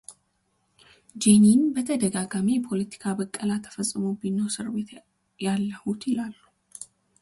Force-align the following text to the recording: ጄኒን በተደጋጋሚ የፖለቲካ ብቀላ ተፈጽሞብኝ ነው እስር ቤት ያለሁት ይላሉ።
ጄኒን 1.23 1.61
በተደጋጋሚ 1.75 2.47
የፖለቲካ 2.55 3.03
ብቀላ 3.19 3.49
ተፈጽሞብኝ 3.67 4.33
ነው 4.39 4.49
እስር 4.51 4.69
ቤት 4.77 4.91
ያለሁት 5.45 6.01
ይላሉ። 6.13 6.35